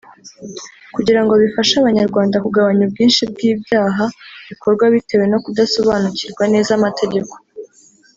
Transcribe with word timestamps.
kugira 0.95 1.19
ngo 1.23 1.33
bifashe 1.41 1.73
Abanyarwanda 1.77 2.43
kugabanya 2.45 2.83
ubwinshi 2.87 3.21
bw’ibyaha 3.31 4.05
bikorwa 4.49 4.83
bitewe 4.93 5.25
no 5.31 5.39
kudasobanukirwa 5.43 6.43
neza 6.53 6.71
amategeko 6.79 7.33